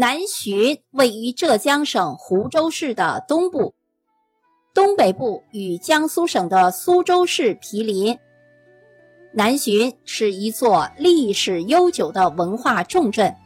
[0.00, 3.74] 南浔位于浙江省湖州市的东部，
[4.72, 8.18] 东北部与江苏省的苏州市毗邻。
[9.34, 13.36] 南浔是一座历史悠久的文化重镇，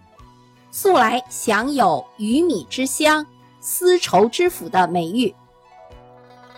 [0.71, 3.27] 素来享有“鱼米之乡
[3.61, 5.35] ”“丝绸之府”的美誉。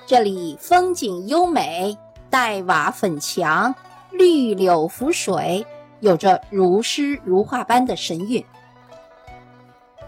[0.05, 1.97] 这里风景优美，
[2.29, 3.75] 黛瓦粉墙，
[4.11, 5.67] 绿柳浮水，
[6.01, 8.45] 有着如诗如画般的神韵。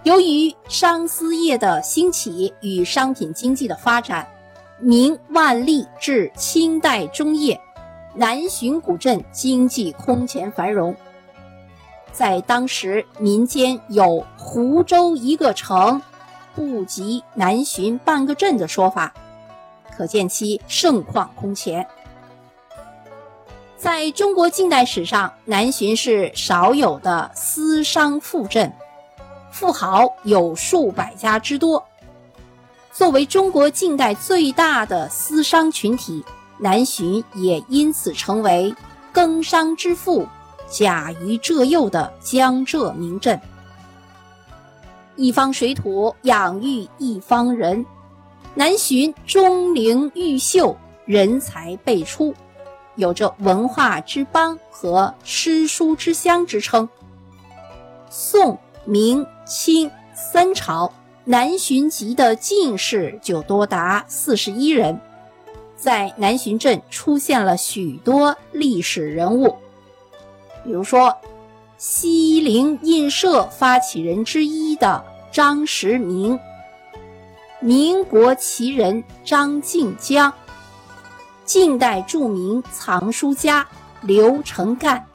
[0.08, 4.26] 由于商丝业的兴起与商品经济的发展，
[4.78, 7.60] 明万历至清代中叶，
[8.14, 10.96] 南浔古镇经济空前繁荣。
[12.10, 16.00] 在当时，民间有“湖州一个城，
[16.54, 19.12] 不及南浔半个镇”的说法。
[19.94, 21.86] 可见其盛况空前。
[23.76, 28.72] 在中国近代史上，南浔是少有的私商富镇，
[29.50, 31.84] 富豪有数百家之多。
[32.92, 36.24] 作为中国近代最大的私商群体，
[36.58, 38.74] 南浔也因此成为
[39.12, 40.26] “耕商之父”
[40.68, 43.40] 甲于浙右的江浙名镇。
[45.16, 47.84] 一方水土养育一方人。
[48.54, 52.34] 南浔钟灵毓秀，人才辈出，
[52.96, 56.88] 有着文化之邦和诗书之乡之称。
[58.10, 60.92] 宋、明、清三朝，
[61.24, 65.00] 南浔籍的进士就多达四十一人，
[65.74, 69.56] 在南浔镇出现了许多历史人物，
[70.62, 71.16] 比如说
[71.78, 76.38] 西泠印社发起人之一的张时明。
[77.60, 80.32] 民国奇人张静江，
[81.46, 83.66] 近代著名藏书家
[84.02, 85.06] 刘承干，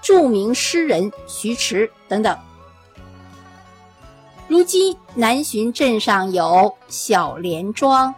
[0.00, 2.36] 著名诗人徐迟等等。
[4.48, 8.14] 如今南浔镇上有小莲庄、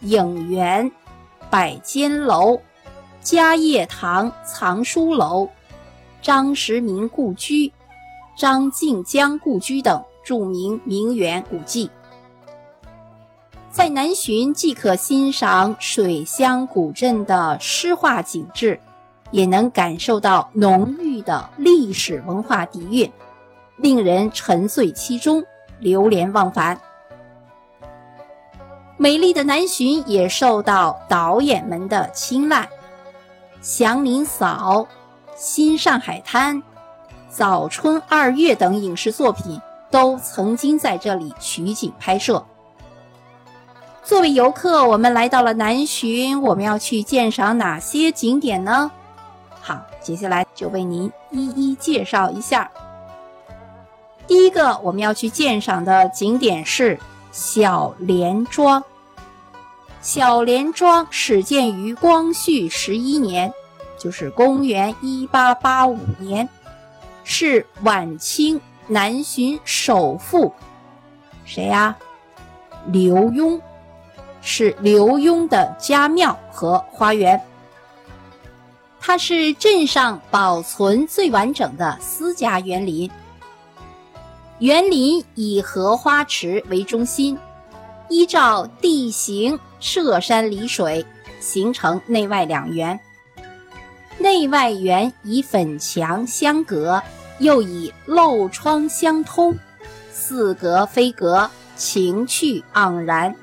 [0.00, 0.90] 影园、
[1.48, 2.60] 百间楼、
[3.22, 5.48] 嘉业堂藏书楼、
[6.20, 7.72] 张时明故居、
[8.36, 11.88] 张静江故居等著名名园古迹。
[13.70, 18.80] 在南浔，既可欣赏水乡古镇的诗画景致，
[19.30, 23.08] 也能感受到浓郁的历史文化底蕴，
[23.76, 25.44] 令人沉醉其中，
[25.78, 26.80] 流连忘返。
[28.96, 32.62] 美丽的南浔也受到导演们的青睐，
[33.60, 34.80] 《祥林嫂》
[35.36, 36.56] 《新上海滩》
[37.30, 42.44] 《早春二月》等影视作品都曾经在这里取景拍摄。
[44.02, 48.90] 作为游客，我们来到了南浔，我们要去鉴赏哪些景点呢？
[49.60, 52.68] 好，接下来就为您一一介绍一下。
[54.28, 57.00] 第一个我们要去鉴赏的景点是
[57.32, 58.84] 小莲庄。
[60.02, 63.52] 小莲庄始建于光绪十一年，
[63.98, 66.46] 就是公元一八八五年，
[67.24, 70.52] 是晚清南浔首富，
[71.44, 71.96] 谁呀？
[72.86, 73.60] 刘墉。
[74.40, 77.38] 是刘墉的家庙和花园，
[79.00, 83.10] 它是镇上保存最完整的私家园林。
[84.60, 87.38] 园林以荷花池为中心，
[88.08, 91.06] 依照地形涉山离水，
[91.38, 92.98] 形成内外两园。
[94.18, 97.00] 内外园以粉墙相隔，
[97.38, 99.56] 又以漏窗相通，
[100.10, 103.36] 似隔非隔，情趣盎然。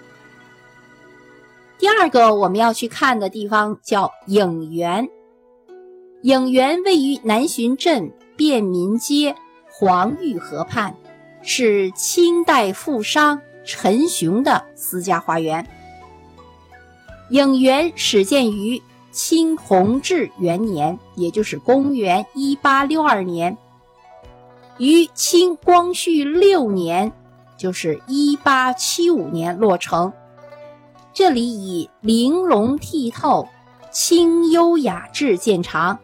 [1.77, 5.07] 第二个我们要去看的地方叫影园。
[6.23, 9.35] 影园位于南浔镇便民街
[9.69, 10.95] 黄峪河畔，
[11.45, 15.67] 是清代富商陈雄的私家花园。
[17.29, 23.57] 影园始建于清弘治元年，也就是公元一八六二年，
[24.77, 27.11] 于清光绪六年，
[27.57, 30.11] 就是一八七五年落成。
[31.13, 33.47] 这里以玲珑剔透、
[33.91, 35.97] 清幽雅致见长，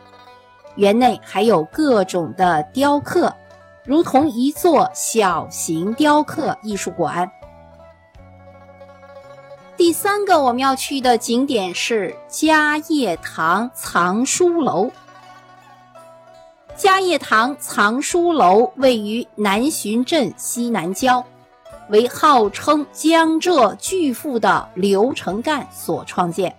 [0.76, 3.36] 园内还有各种的雕刻，
[3.84, 7.32] 如同一座小型雕刻艺术馆。
[9.76, 14.92] 第三个我们要去的景点是嘉业堂藏书楼。
[16.76, 21.24] 嘉业堂藏书楼位于南浔镇西南郊。
[21.90, 26.56] 为号称江浙巨富的刘承干所创建，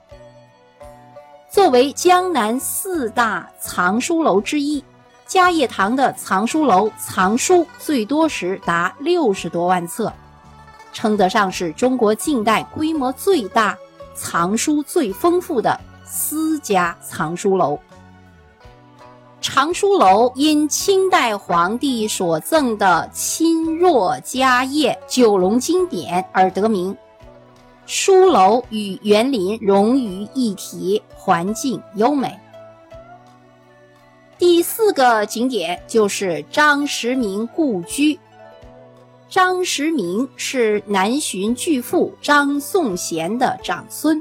[1.48, 4.84] 作为江南四大藏书楼之一，
[5.32, 10.12] 嘉业堂的藏书楼藏书最多时达六十多万册，
[10.92, 13.74] 称得上是中国近代规模最大、
[14.14, 17.78] 藏书最丰富的私家藏书楼。
[19.40, 26.94] 藏书楼因清代皇帝所赠的钦若嘉业九龙经典而得名。
[27.86, 32.38] 书楼与园林融于一体，环境优美。
[34.42, 38.18] 第四个景点就是张时明故居。
[39.28, 44.20] 张时明是南巡巨富张颂贤的长孙。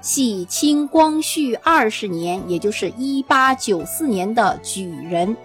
[0.00, 5.36] 系清光绪二十年，也就是一八九四年的举人，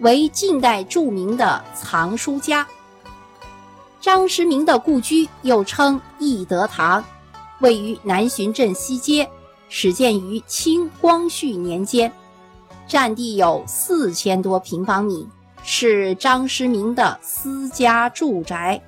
[0.00, 2.68] 为近代著名的藏书家。
[4.02, 7.02] 张时明的故居又称义德堂，
[7.60, 9.26] 位于南浔镇西街，
[9.70, 12.12] 始建于清光绪年间，
[12.86, 15.26] 占地有四千多平方米，
[15.62, 18.80] 是张时明的私家住宅。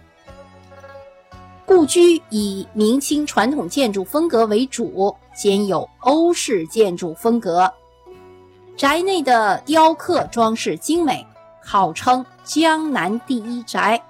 [1.66, 7.70] 故居以明清传统建筑风格为主，兼有欧式建筑风格。
[8.76, 11.26] 宅内的雕刻装饰精美，
[11.60, 14.00] 号称江南第一宅。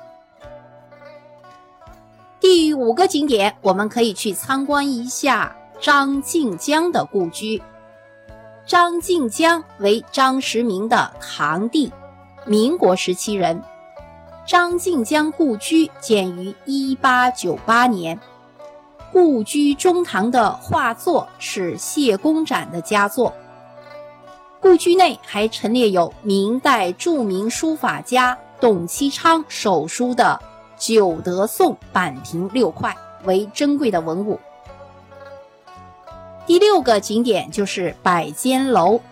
[2.39, 7.61] 第五个景点，我们可以去参观一下张静江的故居。
[8.69, 11.91] 张静江为张时明的堂弟，
[12.45, 13.63] 民国时期人。
[14.47, 18.21] 张静江故居建于一八九八年，
[19.11, 23.33] 故居中堂的画作是谢公展的佳作。
[24.61, 30.39] 故居内还陈列有明代著名书法家董其昌手书的
[30.87, 32.95] 《九德颂》版屏六块，
[33.25, 34.39] 为珍贵的文物。
[36.49, 39.03] 第六个景点就是百间楼。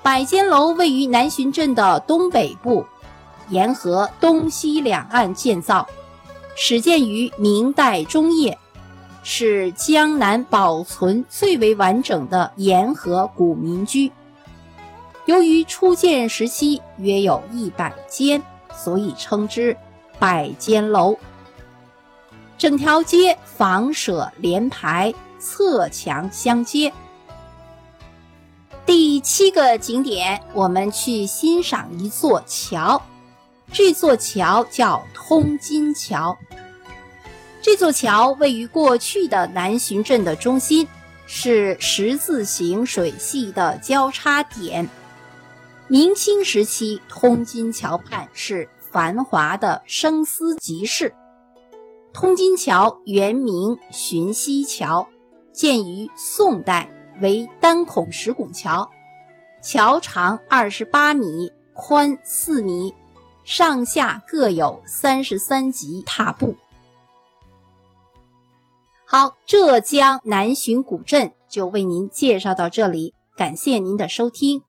[0.00, 2.86] 百间楼位于南浔镇的东北部。
[3.48, 5.88] 沿河东西两岸建造，
[6.54, 8.56] 始建于明代中叶，
[9.24, 14.12] 是江南保存最为完整的沿河古民居。
[15.24, 18.40] 由于初建时期约有一百间，
[18.72, 19.76] 所以称之
[20.20, 21.16] 百间楼。
[22.56, 26.92] 整条街房舍连排，侧墙相接。
[28.86, 33.02] 第七个景点，我们去欣赏一座桥。
[33.72, 36.36] 这座桥叫通金桥。
[37.62, 40.88] 这座桥位于过去的南浔镇的中心，
[41.26, 44.88] 是十字形水系的交叉点。
[45.86, 51.14] 明清时期，通金桥畔是繁华的生丝集市。
[52.12, 55.06] 通金桥原名浔溪桥，
[55.52, 56.88] 建于宋代，
[57.20, 58.90] 为单孔石拱桥，
[59.62, 62.94] 桥长二十八米，宽四米。
[63.42, 66.54] 上下各有三十三级踏步。
[69.04, 74.62] 好，浙江南浔古镇就为您介绍到这里，感谢您的收听。